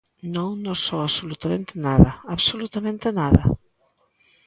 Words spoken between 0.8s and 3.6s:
soa absolutamente nada, ¡absolutamente nada!